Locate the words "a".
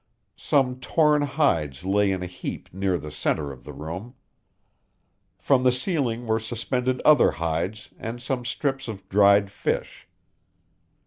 2.23-2.25